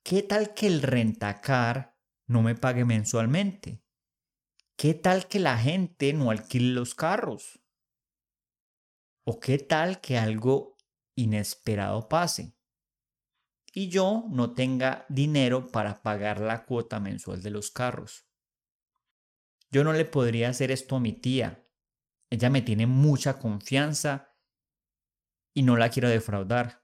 ¿Qué 0.03 0.24
tal 0.24 0.53
que 0.53 0.67
el 0.67 0.81
rentacar 0.81 1.98
no 2.27 2.41
me 2.41 2.55
pague 2.55 2.86
mensualmente? 2.86 3.84
¿Qué 4.82 4.96
tal 4.96 5.28
que 5.28 5.38
la 5.38 5.60
gente 5.60 6.12
no 6.12 6.32
alquile 6.32 6.74
los 6.74 6.96
carros? 6.96 7.60
¿O 9.24 9.40
qué 9.40 9.60
tal 9.60 10.02
que 10.02 10.18
algo 10.18 10.76
inesperado 11.14 12.10
pase? 12.10 12.58
Y 13.76 13.90
yo 13.90 14.26
no 14.32 14.56
tenga 14.56 15.06
dinero 15.08 15.68
para 15.68 16.02
pagar 16.02 16.42
la 16.42 16.66
cuota 16.66 17.00
mensual 17.00 17.44
de 17.44 17.52
los 17.52 17.70
carros. 17.70 18.28
Yo 19.70 19.84
no 19.84 19.94
le 19.94 20.06
podría 20.06 20.50
hacer 20.50 20.72
esto 20.72 20.96
a 20.96 21.00
mi 21.00 21.14
tía. 21.14 21.64
Ella 22.32 22.50
me 22.50 22.64
tiene 22.64 22.88
mucha 22.88 23.38
confianza 23.38 24.36
y 25.54 25.62
no 25.62 25.78
la 25.78 25.92
quiero 25.92 26.10
defraudar. 26.10 26.84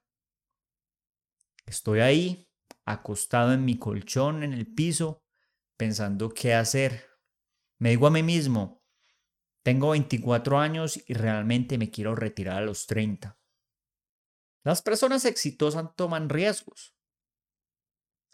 Estoy 1.66 2.02
ahí, 2.02 2.48
acostado 2.86 3.54
en 3.54 3.66
mi 3.66 3.80
colchón 3.80 4.44
en 4.44 4.54
el 4.54 4.72
piso, 4.72 5.26
pensando 5.78 6.30
qué 6.30 6.54
hacer. 6.54 7.17
Me 7.80 7.90
digo 7.90 8.08
a 8.08 8.12
mí 8.12 8.24
mismo, 8.24 8.84
tengo 9.64 9.90
24 9.90 10.60
años 10.60 11.04
y 11.08 11.14
realmente 11.14 11.78
me 11.78 11.92
quiero 11.92 12.16
retirar 12.16 12.58
a 12.58 12.66
los 12.66 12.88
30. 12.88 13.38
Las 14.64 14.82
personas 14.82 15.26
exitosas 15.26 15.96
toman 15.96 16.30
riesgos. 16.30 16.96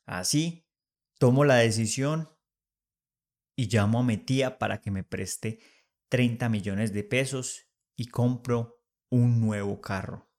Así, 0.06 0.68
tomo 1.18 1.44
la 1.44 1.56
decisión 1.56 2.30
y 3.56 3.68
llamo 3.68 4.00
a 4.00 4.04
mi 4.04 4.18
tía 4.18 4.58
para 4.58 4.82
que 4.82 4.92
me 4.92 5.04
preste 5.04 5.60
30 6.10 6.50
millones 6.50 6.94
de 6.94 7.04
pesos 7.04 7.68
y 7.96 8.08
compro 8.08 8.84
un 9.10 9.42
nuevo 9.42 9.82
carro. 9.82 10.32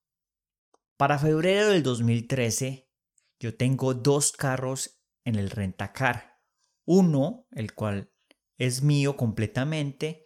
Para 0.96 1.18
febrero 1.18 1.70
del 1.70 1.82
2013, 1.82 2.88
yo 3.40 3.56
tengo 3.56 3.94
dos 3.94 4.32
carros 4.32 5.02
en 5.24 5.34
el 5.34 5.50
rentacar. 5.50 6.40
Uno, 6.84 7.48
el 7.50 7.74
cual 7.74 8.13
es 8.58 8.82
mío 8.82 9.16
completamente, 9.16 10.24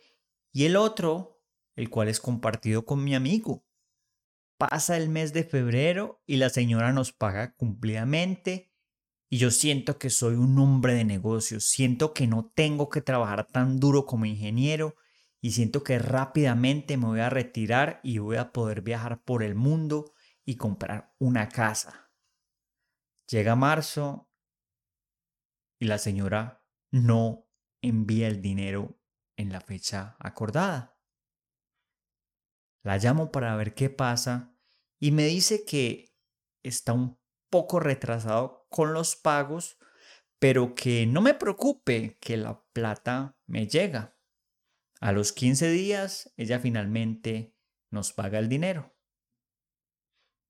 y 0.53 0.65
el 0.65 0.77
otro, 0.77 1.43
el 1.77 1.91
cual 1.91 2.09
es 2.09 2.21
compartido 2.21 2.85
con 2.85 3.05
mi 3.05 3.15
amigo. 3.15 3.65
Pasa 4.59 4.97
el 4.97 5.09
mes 5.09 5.33
de 5.33 5.45
febrero 5.45 6.23
y 6.27 6.37
la 6.37 6.51
señora 6.51 6.93
nos 6.93 7.13
paga 7.13 7.55
cumplidamente 7.55 8.73
y 9.31 9.39
yo 9.39 9.51
siento 9.51 9.99
que 9.99 10.11
soy 10.11 10.35
un 10.35 10.59
hombre 10.59 10.95
de 10.95 11.05
negocios, 11.05 11.65
siento 11.65 12.15
que 12.15 12.27
no 12.27 12.51
tengo 12.55 12.89
que 12.89 13.03
trabajar 13.03 13.47
tan 13.47 13.79
duro 13.79 14.07
como 14.07 14.25
ingeniero 14.25 14.97
y 15.41 15.53
siento 15.53 15.85
que 15.85 15.99
rápidamente 15.99 16.97
me 16.97 17.07
voy 17.07 17.21
a 17.21 17.31
retirar 17.31 18.01
y 18.03 18.19
voy 18.19 18.37
a 18.37 18.53
poder 18.53 18.81
viajar 18.81 19.23
por 19.23 19.43
el 19.43 19.55
mundo 19.55 20.13
y 20.45 20.57
comprar 20.57 21.15
una 21.19 21.49
casa. 21.49 22.11
Llega 23.29 23.55
marzo 23.55 24.31
y 25.79 25.85
la 25.85 25.99
señora 25.99 26.65
no 26.91 27.48
envía 27.83 28.29
el 28.29 28.43
dinero 28.43 28.99
en 29.37 29.53
la 29.53 29.61
fecha 29.61 30.17
acordada. 30.19 30.99
La 32.83 32.99
llamo 32.99 33.31
para 33.31 33.55
ver 33.57 33.75
qué 33.75 33.91
pasa 33.91 34.55
y 34.99 35.11
me 35.11 35.25
dice 35.25 35.65
que 35.65 36.15
está 36.63 36.93
un 36.93 37.19
poco 37.51 37.81
retrasado 37.81 38.67
con 38.71 38.93
los 38.93 39.17
pagos, 39.17 39.79
pero 40.39 40.75
que 40.75 41.07
no 41.07 41.21
me 41.21 41.35
preocupe 41.35 42.19
que 42.21 42.37
la 42.37 42.65
plata 42.73 43.37
me 43.47 43.67
llega. 43.67 44.17
A 45.01 45.13
los 45.13 45.33
15 45.33 45.71
días, 45.71 46.33
ella 46.37 46.59
finalmente 46.59 47.57
nos 47.91 48.13
paga 48.13 48.39
el 48.39 48.49
dinero. 48.49 48.97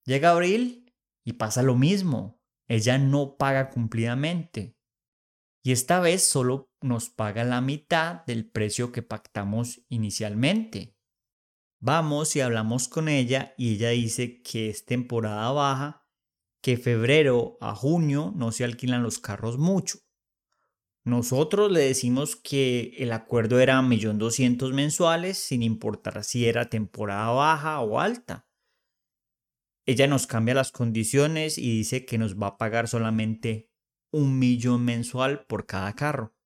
Llega 0.04 0.30
abril 0.30 0.94
y 1.25 1.35
pasa 1.35 1.62
lo 1.62 1.75
mismo. 1.75 2.40
Ella 2.66 2.99
no 2.99 3.37
paga 3.37 3.68
cumplidamente. 3.70 4.78
Y 5.62 5.73
esta 5.73 6.00
vez 6.00 6.26
solo 6.26 6.67
nos 6.80 7.11
paga 7.11 7.44
la 7.44 7.61
mitad 7.61 8.25
del 8.26 8.49
precio 8.49 8.92
que 8.92 9.02
pactamos 9.02 9.82
inicialmente. 9.88 10.97
Vamos 11.80 12.35
y 12.37 12.40
hablamos 12.40 12.88
con 12.88 13.08
ella 13.08 13.54
y 13.56 13.75
ella 13.75 13.90
dice 13.90 14.42
que 14.42 14.70
es 14.70 14.85
temporada 14.85 15.50
baja, 15.52 16.06
que 16.61 16.76
febrero 16.76 17.56
a 17.61 17.75
junio 17.75 18.32
no 18.35 18.52
se 18.52 18.64
alquilan 18.64 19.02
los 19.02 19.18
carros 19.18 19.58
mucho 19.58 19.99
nosotros 21.08 21.73
le 21.73 21.80
decimos 21.80 22.37
que 22.37 22.94
el 22.99 23.12
acuerdo 23.12 23.61
era 23.61 23.80
1.200.000 23.80 24.75
mensuales 24.75 25.38
sin 25.38 25.62
importar 25.62 26.23
si 26.23 26.47
era 26.47 26.68
temporada 26.68 27.30
baja 27.30 27.80
o 27.80 27.99
alta. 27.99 28.47
Ella 29.87 30.06
nos 30.06 30.26
cambia 30.26 30.54
las 30.54 30.70
condiciones 30.70 31.56
y 31.56 31.78
dice 31.78 32.04
que 32.04 32.18
nos 32.18 32.38
va 32.38 32.49
a 32.49 32.56
pagar 32.58 32.88
solamente 32.88 33.70
un 34.12 34.38
millón 34.38 34.85
mensual 34.85 35.47
por 35.47 35.64
cada 35.64 35.94
carro. 35.94 36.37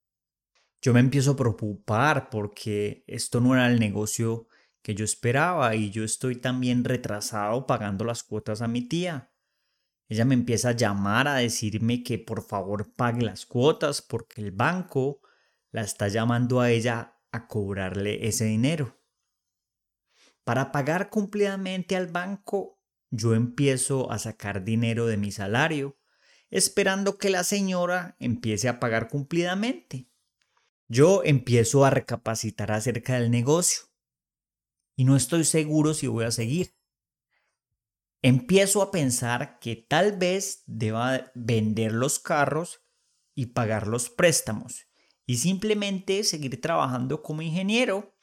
Yo 0.83 0.91
me 0.91 0.99
empiezo 0.99 1.31
a 1.31 1.35
preocupar 1.37 2.29
porque 2.29 3.05
esto 3.07 3.39
no 3.39 3.53
era 3.53 3.71
el 3.71 3.79
negocio 3.79 4.49
que 4.81 4.95
yo 4.95 5.05
esperaba 5.05 5.73
y 5.77 5.91
yo 5.91 6.03
estoy 6.03 6.35
también 6.35 6.83
retrasado 6.83 7.65
pagando 7.65 8.03
las 8.03 8.21
cuotas 8.21 8.61
a 8.61 8.67
mi 8.67 8.81
tía. 8.81 9.31
Ella 10.09 10.25
me 10.25 10.33
empieza 10.33 10.69
a 10.69 10.75
llamar 10.75 11.29
a 11.29 11.35
decirme 11.35 12.03
que 12.03 12.19
por 12.19 12.43
favor 12.43 12.93
pague 12.95 13.21
las 13.21 13.45
cuotas 13.45 14.01
porque 14.01 14.41
el 14.41 14.51
banco 14.51 15.21
la 15.71 15.83
está 15.83 16.09
llamando 16.09 16.59
a 16.59 16.69
ella 16.69 17.17
a 17.31 17.47
cobrarle 17.47 18.27
ese 18.27 18.43
dinero. 18.43 19.01
Para 20.43 20.73
pagar 20.73 21.09
cumplidamente 21.09 21.95
al 21.95 22.07
banco, 22.07 22.81
yo 23.09 23.35
empiezo 23.35 24.11
a 24.11 24.19
sacar 24.19 24.65
dinero 24.65 25.05
de 25.05 25.15
mi 25.15 25.31
salario, 25.31 25.97
esperando 26.49 27.17
que 27.17 27.29
la 27.29 27.45
señora 27.45 28.17
empiece 28.19 28.67
a 28.67 28.81
pagar 28.81 29.07
cumplidamente. 29.07 30.09
Yo 30.93 31.23
empiezo 31.25 31.85
a 31.85 31.89
recapacitar 31.89 32.71
acerca 32.71 33.15
del 33.15 33.31
negocio 33.31 33.85
y 34.95 35.05
no 35.05 35.15
estoy 35.15 35.43
seguro 35.43 35.95
si 35.95 36.05
voy 36.05 36.25
a 36.25 36.31
seguir. 36.31 36.75
Empiezo 38.21 38.83
a 38.83 38.91
pensar 38.91 39.57
que 39.57 39.75
tal 39.75 40.15
vez 40.17 40.61
deba 40.67 41.31
vender 41.33 41.93
los 41.93 42.19
carros 42.19 42.83
y 43.33 43.47
pagar 43.47 43.87
los 43.87 44.11
préstamos 44.11 44.85
y 45.25 45.37
simplemente 45.37 46.23
seguir 46.23 46.61
trabajando 46.61 47.23
como 47.23 47.41
ingeniero 47.41 48.15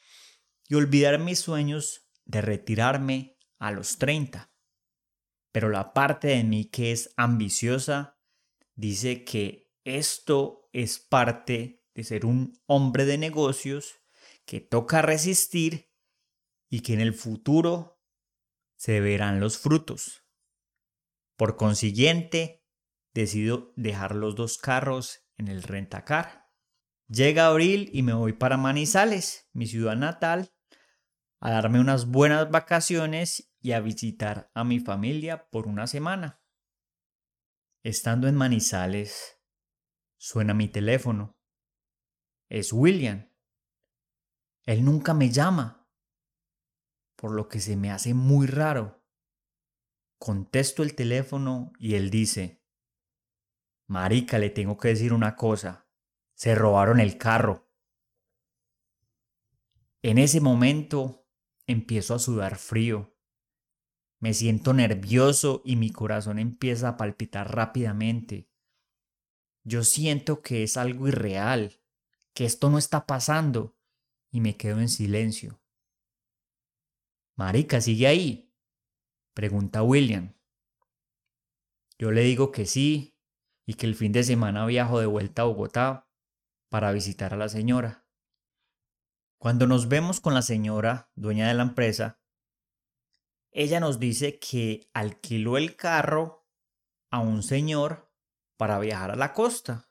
y 0.68 0.76
olvidar 0.76 1.18
mis 1.18 1.40
sueños 1.40 2.08
de 2.24 2.40
retirarme 2.40 3.36
a 3.58 3.72
los 3.72 3.98
30. 3.98 4.52
Pero 5.50 5.70
la 5.70 5.92
parte 5.92 6.28
de 6.28 6.44
mí 6.44 6.66
que 6.66 6.92
es 6.92 7.12
ambiciosa 7.16 8.16
dice 8.76 9.24
que 9.24 9.72
esto 9.82 10.68
es 10.72 11.00
parte 11.00 11.79
de 12.00 12.04
ser 12.04 12.24
un 12.24 12.58
hombre 12.64 13.04
de 13.04 13.18
negocios 13.18 14.00
que 14.46 14.60
toca 14.60 15.02
resistir 15.02 15.92
y 16.70 16.80
que 16.80 16.94
en 16.94 17.00
el 17.00 17.12
futuro 17.12 18.00
se 18.76 19.00
verán 19.00 19.38
los 19.38 19.58
frutos. 19.58 20.24
Por 21.36 21.58
consiguiente, 21.58 22.64
decido 23.12 23.74
dejar 23.76 24.14
los 24.14 24.34
dos 24.34 24.56
carros 24.56 25.26
en 25.36 25.48
el 25.48 25.62
rentacar. 25.62 26.48
Llega 27.06 27.48
abril 27.48 27.90
y 27.92 28.02
me 28.02 28.14
voy 28.14 28.32
para 28.32 28.56
Manizales, 28.56 29.50
mi 29.52 29.66
ciudad 29.66 29.96
natal, 29.96 30.54
a 31.38 31.50
darme 31.50 31.80
unas 31.80 32.06
buenas 32.06 32.50
vacaciones 32.50 33.52
y 33.60 33.72
a 33.72 33.80
visitar 33.80 34.50
a 34.54 34.64
mi 34.64 34.80
familia 34.80 35.50
por 35.50 35.66
una 35.66 35.86
semana. 35.86 36.40
Estando 37.82 38.26
en 38.26 38.36
Manizales, 38.36 39.38
suena 40.16 40.54
mi 40.54 40.68
teléfono. 40.68 41.39
Es 42.50 42.72
William. 42.72 43.30
Él 44.64 44.84
nunca 44.84 45.14
me 45.14 45.30
llama, 45.30 45.88
por 47.14 47.30
lo 47.30 47.48
que 47.48 47.60
se 47.60 47.76
me 47.76 47.92
hace 47.92 48.12
muy 48.12 48.48
raro. 48.48 49.02
Contesto 50.18 50.82
el 50.82 50.96
teléfono 50.96 51.72
y 51.78 51.94
él 51.94 52.10
dice, 52.10 52.60
Marica, 53.86 54.38
le 54.38 54.50
tengo 54.50 54.78
que 54.78 54.88
decir 54.88 55.12
una 55.12 55.36
cosa. 55.36 55.88
Se 56.34 56.54
robaron 56.56 56.98
el 56.98 57.18
carro. 57.18 57.70
En 60.02 60.18
ese 60.18 60.40
momento 60.40 61.28
empiezo 61.66 62.14
a 62.14 62.18
sudar 62.18 62.56
frío. 62.56 63.16
Me 64.18 64.34
siento 64.34 64.74
nervioso 64.74 65.62
y 65.64 65.76
mi 65.76 65.90
corazón 65.90 66.40
empieza 66.40 66.88
a 66.88 66.96
palpitar 66.96 67.54
rápidamente. 67.54 68.50
Yo 69.62 69.84
siento 69.84 70.42
que 70.42 70.64
es 70.64 70.76
algo 70.76 71.06
irreal, 71.06 71.79
que 72.34 72.44
esto 72.44 72.70
no 72.70 72.78
está 72.78 73.06
pasando, 73.06 73.76
y 74.30 74.40
me 74.40 74.56
quedo 74.56 74.80
en 74.80 74.88
silencio. 74.88 75.60
Marica, 77.36 77.80
¿sigue 77.80 78.06
ahí? 78.06 78.52
Pregunta 79.34 79.82
William. 79.82 80.34
Yo 81.98 82.12
le 82.12 82.22
digo 82.22 82.52
que 82.52 82.66
sí 82.66 83.16
y 83.66 83.74
que 83.74 83.86
el 83.86 83.94
fin 83.94 84.12
de 84.12 84.22
semana 84.22 84.66
viajo 84.66 85.00
de 85.00 85.06
vuelta 85.06 85.42
a 85.42 85.46
Bogotá 85.46 86.08
para 86.68 86.92
visitar 86.92 87.34
a 87.34 87.36
la 87.36 87.48
señora. 87.48 88.06
Cuando 89.38 89.66
nos 89.66 89.88
vemos 89.88 90.20
con 90.20 90.34
la 90.34 90.42
señora, 90.42 91.10
dueña 91.14 91.48
de 91.48 91.54
la 91.54 91.62
empresa, 91.62 92.20
ella 93.52 93.80
nos 93.80 93.98
dice 93.98 94.38
que 94.38 94.88
alquiló 94.92 95.56
el 95.56 95.76
carro 95.76 96.46
a 97.10 97.20
un 97.20 97.42
señor 97.42 98.12
para 98.56 98.78
viajar 98.78 99.10
a 99.10 99.16
la 99.16 99.32
costa 99.32 99.89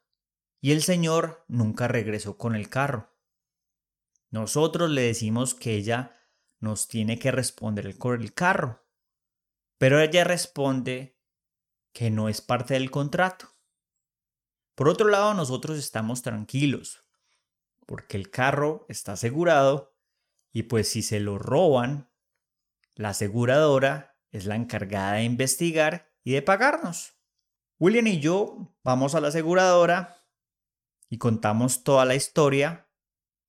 y 0.61 0.71
el 0.71 0.83
señor 0.83 1.45
nunca 1.47 1.87
regresó 1.87 2.37
con 2.37 2.55
el 2.55 2.69
carro. 2.69 3.15
Nosotros 4.29 4.89
le 4.89 5.01
decimos 5.01 5.55
que 5.55 5.73
ella 5.73 6.15
nos 6.59 6.87
tiene 6.87 7.17
que 7.17 7.31
responder 7.31 7.97
con 7.97 8.21
el 8.21 8.33
carro, 8.33 8.85
pero 9.77 9.99
ella 9.99 10.23
responde 10.23 11.17
que 11.93 12.11
no 12.11 12.29
es 12.29 12.41
parte 12.41 12.75
del 12.75 12.91
contrato. 12.91 13.55
Por 14.75 14.87
otro 14.87 15.07
lado, 15.07 15.33
nosotros 15.33 15.77
estamos 15.77 16.21
tranquilos, 16.21 17.03
porque 17.85 18.17
el 18.17 18.29
carro 18.29 18.85
está 18.87 19.13
asegurado 19.13 19.95
y 20.51 20.63
pues 20.63 20.89
si 20.89 21.01
se 21.01 21.19
lo 21.19 21.39
roban, 21.39 22.09
la 22.95 23.09
aseguradora 23.09 24.17
es 24.31 24.45
la 24.45 24.55
encargada 24.55 25.13
de 25.13 25.23
investigar 25.23 26.11
y 26.23 26.33
de 26.33 26.41
pagarnos. 26.41 27.15
William 27.79 28.07
y 28.07 28.19
yo 28.19 28.75
vamos 28.83 29.15
a 29.15 29.21
la 29.21 29.29
aseguradora 29.29 30.18
y 31.09 31.17
contamos 31.17 31.83
toda 31.83 32.05
la 32.05 32.15
historia 32.15 32.87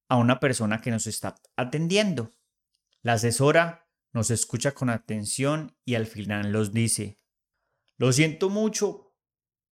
a 0.09 0.17
una 0.17 0.41
persona 0.41 0.81
que 0.81 0.91
nos 0.91 1.07
está 1.07 1.37
atendiendo. 1.57 2.35
La 3.03 3.15
asesora 3.15 3.89
nos 4.13 4.31
escucha 4.31 4.73
con 4.73 4.91
atención 4.91 5.77
y 5.85 5.95
al 5.95 6.07
final 6.07 6.51
nos 6.51 6.73
dice, 6.73 7.21
lo 7.97 8.13
siento 8.13 8.49
mucho, 8.49 9.15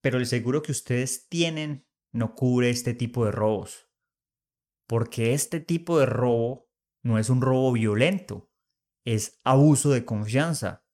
pero 0.00 0.18
el 0.18 0.26
seguro 0.26 0.62
que 0.62 0.72
ustedes 0.72 1.28
tienen 1.28 1.88
no 2.12 2.34
cubre 2.34 2.70
este 2.70 2.94
tipo 2.94 3.24
de 3.24 3.32
robos. 3.32 3.88
Porque 4.86 5.34
este 5.34 5.60
tipo 5.60 5.98
de 5.98 6.06
robo 6.06 6.70
no 7.02 7.18
es 7.18 7.30
un 7.30 7.40
robo 7.40 7.72
violento, 7.72 8.50
es 9.04 9.40
abuso 9.44 9.90
de 9.90 10.04
confianza. 10.04 10.84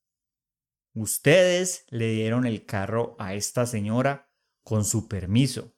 Ustedes 0.95 1.85
le 1.89 2.13
dieron 2.13 2.47
el 2.47 2.65
carro 2.67 3.17
a 3.19 3.35
esta 3.35 3.67
señora 3.67 4.33
con 4.63 4.85
su 4.85 5.09
permiso 5.09 5.74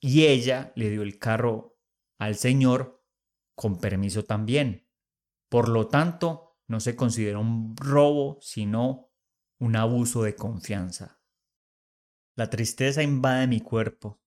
y 0.00 0.26
ella 0.26 0.72
le 0.76 0.90
dio 0.90 1.02
el 1.02 1.18
carro 1.18 1.78
al 2.18 2.36
señor 2.36 3.04
con 3.54 3.78
permiso 3.78 4.24
también. 4.24 4.88
Por 5.48 5.68
lo 5.68 5.88
tanto, 5.88 6.58
no 6.66 6.80
se 6.80 6.94
considera 6.94 7.38
un 7.38 7.76
robo, 7.76 8.38
sino 8.40 9.10
un 9.58 9.76
abuso 9.76 10.22
de 10.22 10.36
confianza. 10.36 11.20
La 12.36 12.50
tristeza 12.50 13.02
invade 13.02 13.46
mi 13.48 13.60
cuerpo. 13.60 14.20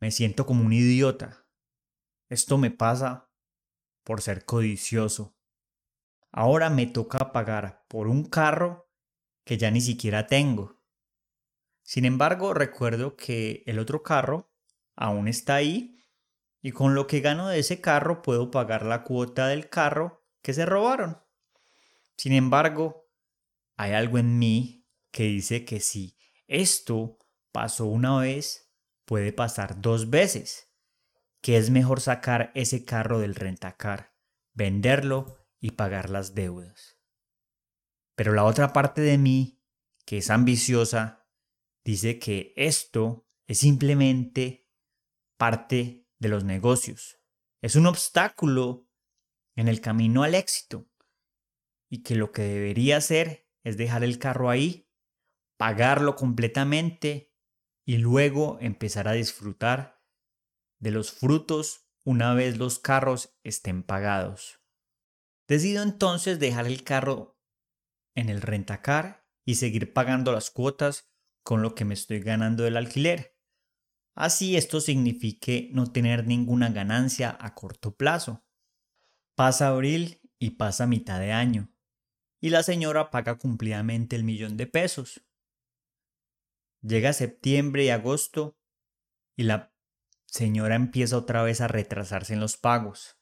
Me 0.00 0.12
siento 0.12 0.46
como 0.46 0.64
un 0.64 0.72
idiota. 0.72 1.48
Esto 2.28 2.58
me 2.58 2.70
pasa 2.70 3.32
por 4.04 4.20
ser 4.20 4.44
codicioso. 4.44 5.36
Ahora 6.30 6.70
me 6.70 6.86
toca 6.86 7.32
pagar 7.32 7.84
por 7.88 8.06
un 8.06 8.24
carro 8.24 8.88
que 9.44 9.58
ya 9.58 9.70
ni 9.70 9.80
siquiera 9.80 10.26
tengo. 10.26 10.78
Sin 11.82 12.04
embargo, 12.04 12.52
recuerdo 12.52 13.16
que 13.16 13.62
el 13.66 13.78
otro 13.78 14.02
carro 14.02 14.47
aún 14.98 15.28
está 15.28 15.54
ahí 15.54 15.96
y 16.60 16.72
con 16.72 16.94
lo 16.94 17.06
que 17.06 17.20
gano 17.20 17.48
de 17.48 17.60
ese 17.60 17.80
carro 17.80 18.20
puedo 18.20 18.50
pagar 18.50 18.84
la 18.84 19.04
cuota 19.04 19.46
del 19.46 19.70
carro 19.70 20.26
que 20.42 20.52
se 20.52 20.66
robaron. 20.66 21.22
Sin 22.16 22.32
embargo, 22.32 23.08
hay 23.76 23.92
algo 23.92 24.18
en 24.18 24.38
mí 24.38 24.86
que 25.12 25.24
dice 25.24 25.64
que 25.64 25.80
sí 25.80 26.18
esto 26.48 27.18
pasó 27.52 27.84
una 27.84 28.18
vez, 28.18 28.72
puede 29.04 29.32
pasar 29.32 29.80
dos 29.80 30.08
veces, 30.10 30.72
que 31.42 31.58
es 31.58 31.70
mejor 31.70 32.00
sacar 32.00 32.50
ese 32.54 32.84
carro 32.84 33.20
del 33.20 33.34
rentacar, 33.34 34.14
venderlo 34.54 35.46
y 35.60 35.72
pagar 35.72 36.08
las 36.08 36.34
deudas. 36.34 36.98
Pero 38.16 38.32
la 38.32 38.44
otra 38.44 38.72
parte 38.72 39.02
de 39.02 39.18
mí, 39.18 39.62
que 40.06 40.18
es 40.18 40.30
ambiciosa, 40.30 41.28
dice 41.84 42.18
que 42.18 42.54
esto 42.56 43.28
es 43.46 43.58
simplemente 43.58 44.67
parte 45.38 46.06
de 46.18 46.28
los 46.28 46.44
negocios. 46.44 47.18
Es 47.62 47.74
un 47.74 47.86
obstáculo 47.86 48.86
en 49.56 49.68
el 49.68 49.80
camino 49.80 50.22
al 50.22 50.34
éxito 50.34 50.90
y 51.88 52.02
que 52.02 52.14
lo 52.14 52.30
que 52.32 52.42
debería 52.42 52.98
hacer 52.98 53.48
es 53.64 53.78
dejar 53.78 54.04
el 54.04 54.18
carro 54.18 54.50
ahí 54.50 54.88
pagarlo 55.58 56.14
completamente 56.16 57.34
y 57.84 57.98
luego 57.98 58.58
empezar 58.60 59.08
a 59.08 59.12
disfrutar 59.12 60.02
de 60.78 60.92
los 60.92 61.10
frutos 61.12 61.90
una 62.04 62.32
vez 62.32 62.56
los 62.56 62.78
carros 62.78 63.36
estén 63.42 63.82
pagados. 63.82 64.60
Decido 65.48 65.82
entonces 65.82 66.38
dejar 66.38 66.66
el 66.66 66.84
carro 66.84 67.38
en 68.14 68.28
el 68.28 68.40
rentacar 68.40 69.26
y 69.44 69.56
seguir 69.56 69.92
pagando 69.92 70.32
las 70.32 70.50
cuotas 70.50 71.10
con 71.42 71.60
lo 71.60 71.74
que 71.74 71.84
me 71.84 71.94
estoy 71.94 72.20
ganando 72.20 72.62
del 72.62 72.76
alquiler. 72.76 73.37
Así 74.18 74.56
esto 74.56 74.80
signifique 74.80 75.70
no 75.72 75.92
tener 75.92 76.26
ninguna 76.26 76.70
ganancia 76.70 77.38
a 77.40 77.54
corto 77.54 77.94
plazo. 77.94 78.44
Pasa 79.36 79.68
abril 79.68 80.20
y 80.40 80.56
pasa 80.56 80.88
mitad 80.88 81.20
de 81.20 81.30
año, 81.30 81.72
y 82.40 82.50
la 82.50 82.64
señora 82.64 83.12
paga 83.12 83.38
cumplidamente 83.38 84.16
el 84.16 84.24
millón 84.24 84.56
de 84.56 84.66
pesos. 84.66 85.24
Llega 86.82 87.12
septiembre 87.12 87.84
y 87.84 87.90
agosto 87.90 88.58
y 89.36 89.44
la 89.44 89.72
señora 90.26 90.74
empieza 90.74 91.16
otra 91.16 91.44
vez 91.44 91.60
a 91.60 91.68
retrasarse 91.68 92.34
en 92.34 92.40
los 92.40 92.56
pagos. 92.56 93.20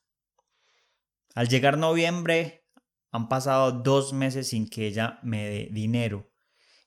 Al 1.35 1.49
llegar 1.49 1.77
noviembre 1.77 2.67
han 3.11 3.29
pasado 3.29 3.71
dos 3.71 4.15
meses 4.15 4.49
sin 4.49 4.67
que 4.67 4.87
ella 4.87 5.19
me 5.23 5.47
dé 5.47 5.69
dinero 5.71 6.33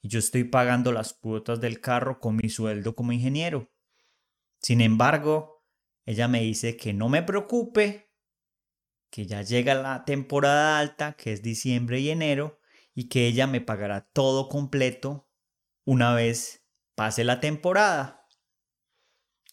y 0.02 0.08
yo 0.08 0.17
estoy 0.17 0.45
pagando 0.45 0.91
las 0.91 1.13
cuotas 1.13 1.62
del 1.62 1.80
carro 1.80 2.19
con 2.19 2.38
mi 2.38 2.50
sueldo 2.50 2.95
como 2.95 3.12
ingeniero. 3.12 3.69
Sin 4.62 4.82
embargo, 4.82 5.65
ella 6.06 6.28
me 6.28 6.41
dice 6.41 6.78
que 6.78 6.93
no 6.93 7.10
me 7.10 7.24
preocupe, 7.24 8.12
que 9.12 9.26
ya 9.26 9.41
llega 9.41 9.74
la 9.74 10.06
temporada 10.06 10.80
alta, 10.80 11.13
que 11.13 11.34
es 11.34 11.41
diciembre 11.41 12.00
y 12.00 12.10
enero, 12.10 12.60
y 12.93 13.10
que 13.10 13.28
ella 13.28 13.48
me 13.48 13.62
pagará 13.62 14.10
todo 14.12 14.50
completo 14.50 15.30
una 15.86 16.13
vez 16.13 16.67
pase 16.95 17.24
la 17.24 17.39
temporada. 17.39 18.28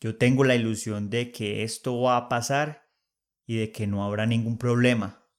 Yo 0.01 0.19
tengo 0.19 0.45
la 0.45 0.55
ilusión 0.55 1.11
de 1.11 1.33
que 1.33 1.63
esto 1.63 2.01
va 2.01 2.17
a 2.17 2.29
pasar 2.29 2.91
y 3.47 3.57
de 3.57 3.73
que 3.73 3.87
no 3.87 4.05
habrá 4.05 4.27
ningún 4.27 4.59
problema. 4.59 5.31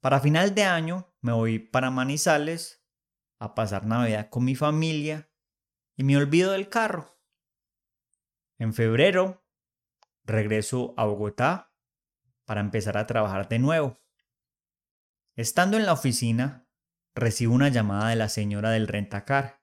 Para 0.00 0.20
final 0.20 0.54
de 0.54 0.64
año 0.64 1.14
me 1.20 1.32
voy 1.32 1.58
para 1.58 1.90
Manizales 1.90 2.84
a 3.38 3.54
pasar 3.54 3.86
Navidad 3.86 4.30
con 4.30 4.44
mi 4.44 4.54
familia 4.54 5.30
y 5.96 6.04
me 6.04 6.16
olvido 6.16 6.52
del 6.52 6.68
carro. 6.68 7.17
En 8.58 8.74
febrero 8.74 9.44
regreso 10.24 10.94
a 10.96 11.04
Bogotá 11.04 11.72
para 12.44 12.60
empezar 12.60 12.98
a 12.98 13.06
trabajar 13.06 13.48
de 13.48 13.58
nuevo. 13.58 14.00
Estando 15.36 15.76
en 15.76 15.86
la 15.86 15.92
oficina, 15.92 16.68
recibo 17.14 17.54
una 17.54 17.68
llamada 17.68 18.10
de 18.10 18.16
la 18.16 18.28
señora 18.28 18.70
del 18.70 18.88
rentacar. 18.88 19.62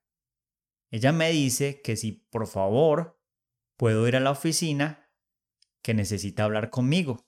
Ella 0.92 1.12
me 1.12 1.30
dice 1.32 1.82
que 1.82 1.98
si 1.98 2.14
por 2.14 2.48
favor 2.48 3.22
puedo 3.76 4.08
ir 4.08 4.16
a 4.16 4.22
la 4.22 4.32
oficina, 4.32 5.12
que 5.82 5.94
necesita 5.94 6.46
hablar 6.46 6.70
conmigo. 6.70 7.28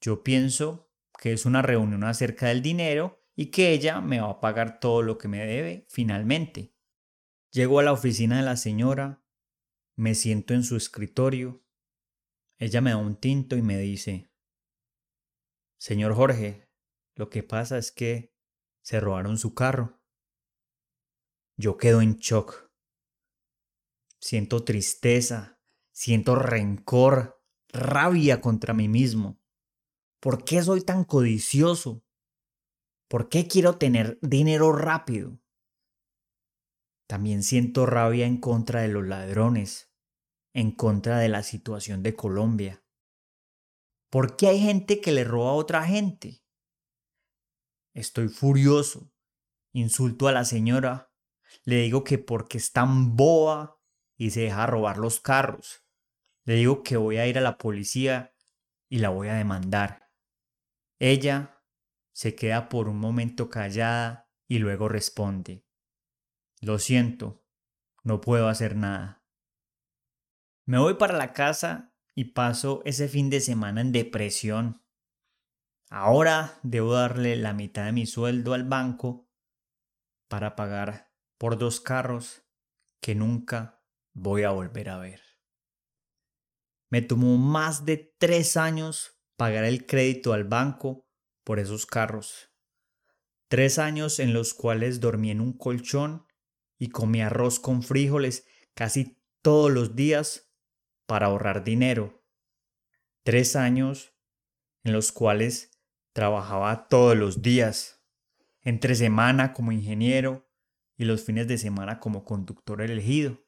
Yo 0.00 0.22
pienso 0.24 0.90
que 1.18 1.32
es 1.32 1.46
una 1.46 1.62
reunión 1.62 2.02
acerca 2.04 2.48
del 2.48 2.62
dinero 2.62 3.22
y 3.36 3.46
que 3.46 3.70
ella 3.72 4.00
me 4.00 4.20
va 4.20 4.30
a 4.30 4.40
pagar 4.40 4.80
todo 4.80 5.02
lo 5.02 5.16
que 5.16 5.28
me 5.28 5.46
debe 5.46 5.86
finalmente. 5.88 6.74
Llego 7.52 7.78
a 7.78 7.82
la 7.82 7.92
oficina 7.92 8.38
de 8.38 8.42
la 8.42 8.56
señora, 8.56 9.19
me 10.00 10.14
siento 10.14 10.54
en 10.54 10.64
su 10.64 10.76
escritorio, 10.76 11.62
ella 12.56 12.80
me 12.80 12.88
da 12.88 12.96
un 12.96 13.16
tinto 13.16 13.54
y 13.56 13.60
me 13.60 13.76
dice, 13.76 14.32
Señor 15.76 16.14
Jorge, 16.14 16.70
lo 17.16 17.28
que 17.28 17.42
pasa 17.42 17.76
es 17.76 17.92
que 17.92 18.34
se 18.80 18.98
robaron 18.98 19.36
su 19.36 19.52
carro. 19.52 20.00
Yo 21.58 21.76
quedo 21.76 22.00
en 22.00 22.16
shock. 22.16 22.70
Siento 24.18 24.64
tristeza, 24.64 25.60
siento 25.92 26.34
rencor, 26.34 27.44
rabia 27.68 28.40
contra 28.40 28.72
mí 28.72 28.88
mismo. 28.88 29.38
¿Por 30.18 30.44
qué 30.46 30.62
soy 30.62 30.80
tan 30.80 31.04
codicioso? 31.04 32.02
¿Por 33.06 33.28
qué 33.28 33.46
quiero 33.46 33.76
tener 33.76 34.18
dinero 34.22 34.72
rápido? 34.72 35.38
También 37.06 37.42
siento 37.42 37.84
rabia 37.84 38.24
en 38.24 38.38
contra 38.38 38.80
de 38.80 38.88
los 38.88 39.06
ladrones, 39.06 39.89
en 40.52 40.72
contra 40.72 41.18
de 41.18 41.28
la 41.28 41.42
situación 41.42 42.02
de 42.02 42.16
Colombia. 42.16 42.84
¿Por 44.10 44.36
qué 44.36 44.48
hay 44.48 44.60
gente 44.60 45.00
que 45.00 45.12
le 45.12 45.24
roba 45.24 45.50
a 45.50 45.54
otra 45.54 45.84
gente? 45.84 46.42
Estoy 47.94 48.28
furioso. 48.28 49.12
Insulto 49.72 50.26
a 50.26 50.32
la 50.32 50.44
señora. 50.44 51.12
Le 51.64 51.76
digo 51.76 52.02
que 52.02 52.18
porque 52.18 52.58
es 52.58 52.72
tan 52.72 53.16
boa 53.16 53.80
y 54.16 54.30
se 54.30 54.40
deja 54.40 54.66
robar 54.66 54.98
los 54.98 55.20
carros. 55.20 55.84
Le 56.44 56.54
digo 56.54 56.82
que 56.82 56.96
voy 56.96 57.18
a 57.18 57.26
ir 57.26 57.38
a 57.38 57.42
la 57.42 57.58
policía 57.58 58.34
y 58.88 58.98
la 58.98 59.10
voy 59.10 59.28
a 59.28 59.34
demandar. 59.34 60.10
Ella 60.98 61.64
se 62.12 62.34
queda 62.34 62.68
por 62.68 62.88
un 62.88 62.98
momento 62.98 63.48
callada 63.48 64.28
y 64.48 64.58
luego 64.58 64.88
responde, 64.88 65.64
Lo 66.60 66.78
siento, 66.78 67.44
no 68.02 68.20
puedo 68.20 68.48
hacer 68.48 68.76
nada. 68.76 69.19
Me 70.66 70.78
voy 70.78 70.94
para 70.94 71.16
la 71.16 71.32
casa 71.32 71.94
y 72.14 72.32
paso 72.32 72.82
ese 72.84 73.08
fin 73.08 73.30
de 73.30 73.40
semana 73.40 73.80
en 73.80 73.92
depresión. 73.92 74.82
Ahora 75.88 76.60
debo 76.62 76.92
darle 76.92 77.36
la 77.36 77.52
mitad 77.52 77.86
de 77.86 77.92
mi 77.92 78.06
sueldo 78.06 78.54
al 78.54 78.64
banco 78.64 79.28
para 80.28 80.54
pagar 80.54 81.12
por 81.38 81.58
dos 81.58 81.80
carros 81.80 82.44
que 83.00 83.14
nunca 83.14 83.82
voy 84.12 84.44
a 84.44 84.50
volver 84.50 84.90
a 84.90 84.98
ver. 84.98 85.20
Me 86.90 87.02
tomó 87.02 87.36
más 87.38 87.84
de 87.84 88.14
tres 88.18 88.56
años 88.56 89.20
pagar 89.36 89.64
el 89.64 89.86
crédito 89.86 90.32
al 90.32 90.44
banco 90.44 91.08
por 91.44 91.58
esos 91.58 91.86
carros. 91.86 92.52
Tres 93.48 93.78
años 93.78 94.18
en 94.18 94.32
los 94.32 94.54
cuales 94.54 95.00
dormí 95.00 95.30
en 95.30 95.40
un 95.40 95.52
colchón 95.52 96.26
y 96.78 96.90
comí 96.90 97.22
arroz 97.22 97.58
con 97.58 97.82
frijoles 97.82 98.46
casi 98.74 99.20
todos 99.42 99.70
los 99.70 99.96
días 99.96 100.49
para 101.10 101.26
ahorrar 101.26 101.64
dinero. 101.64 102.24
Tres 103.24 103.56
años 103.56 104.14
en 104.84 104.92
los 104.92 105.10
cuales 105.10 105.82
trabajaba 106.12 106.86
todos 106.86 107.16
los 107.16 107.42
días, 107.42 108.06
entre 108.62 108.94
semana 108.94 109.52
como 109.52 109.72
ingeniero 109.72 110.48
y 110.96 111.06
los 111.06 111.24
fines 111.24 111.48
de 111.48 111.58
semana 111.58 111.98
como 111.98 112.24
conductor 112.24 112.80
elegido. 112.80 113.44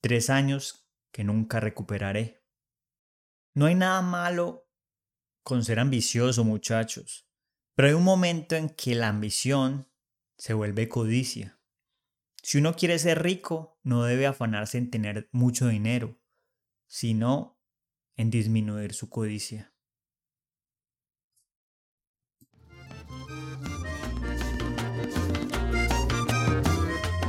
Tres 0.00 0.30
años 0.30 0.88
que 1.10 1.24
nunca 1.24 1.58
recuperaré. 1.58 2.46
No 3.52 3.66
hay 3.66 3.74
nada 3.74 4.00
malo 4.00 4.70
con 5.42 5.64
ser 5.64 5.80
ambicioso, 5.80 6.44
muchachos. 6.44 7.28
Pero 7.74 7.88
hay 7.88 7.94
un 7.94 8.04
momento 8.04 8.54
en 8.54 8.68
que 8.68 8.94
la 8.94 9.08
ambición 9.08 9.90
se 10.38 10.54
vuelve 10.54 10.88
codicia. 10.88 11.60
Si 12.44 12.58
uno 12.58 12.76
quiere 12.76 12.96
ser 13.00 13.24
rico, 13.24 13.80
no 13.82 14.04
debe 14.04 14.28
afanarse 14.28 14.78
en 14.78 14.92
tener 14.92 15.28
mucho 15.32 15.66
dinero, 15.66 16.19
sino 16.90 17.56
en 18.16 18.30
disminuir 18.30 18.92
su 18.94 19.08
codicia. 19.08 19.72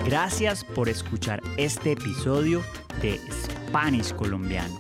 Gracias 0.03 0.65
por 0.65 0.89
escuchar 0.89 1.41
este 1.57 1.91
episodio 1.91 2.63
de 3.03 3.19
Spanish 3.31 4.13
Colombiano. 4.15 4.79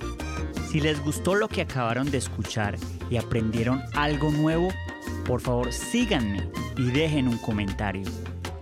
Si 0.71 0.81
les 0.81 0.99
gustó 1.05 1.35
lo 1.35 1.47
que 1.47 1.61
acabaron 1.61 2.09
de 2.09 2.17
escuchar 2.17 2.75
y 3.11 3.17
aprendieron 3.17 3.83
algo 3.93 4.31
nuevo, 4.31 4.69
por 5.27 5.41
favor 5.41 5.71
síganme 5.71 6.49
y 6.75 6.89
dejen 6.89 7.27
un 7.27 7.37
comentario. 7.37 8.09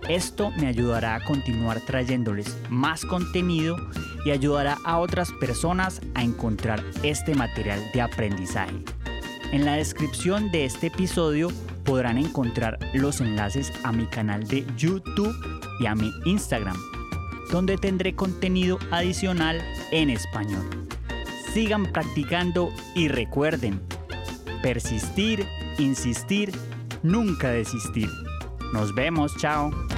Esto 0.06 0.50
me 0.50 0.66
ayudará 0.66 1.14
a 1.14 1.24
continuar 1.24 1.80
trayéndoles 1.80 2.58
más 2.68 3.06
contenido 3.06 3.76
y 4.24 4.30
ayudará 4.30 4.78
a 4.84 4.98
otras 4.98 5.32
personas 5.32 6.00
a 6.14 6.22
encontrar 6.22 6.82
este 7.02 7.34
material 7.34 7.80
de 7.92 8.00
aprendizaje. 8.02 8.84
En 9.52 9.64
la 9.64 9.74
descripción 9.74 10.50
de 10.50 10.64
este 10.64 10.88
episodio 10.88 11.48
podrán 11.84 12.18
encontrar 12.18 12.78
los 12.94 13.20
enlaces 13.20 13.72
a 13.82 13.92
mi 13.92 14.06
canal 14.06 14.46
de 14.46 14.64
YouTube 14.76 15.34
y 15.80 15.86
a 15.86 15.94
mi 15.94 16.12
Instagram, 16.24 16.76
donde 17.50 17.76
tendré 17.76 18.14
contenido 18.14 18.78
adicional 18.90 19.60
en 19.90 20.10
español. 20.10 20.64
Sigan 21.52 21.86
practicando 21.92 22.70
y 22.94 23.08
recuerden, 23.08 23.80
persistir, 24.62 25.44
insistir, 25.78 26.52
nunca 27.02 27.50
desistir. 27.50 28.08
Nos 28.72 28.94
vemos, 28.94 29.36
chao. 29.36 29.89